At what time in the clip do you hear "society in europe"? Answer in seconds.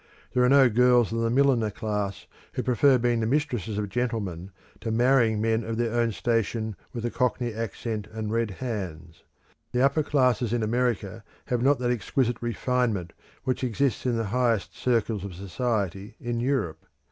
15.35-16.87